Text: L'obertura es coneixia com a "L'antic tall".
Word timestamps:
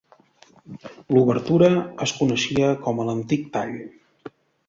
L'obertura 1.15 1.67
es 2.07 2.15
coneixia 2.21 2.71
com 2.87 3.01
a 3.03 3.07
"L'antic 3.11 3.47
tall". 3.59 3.77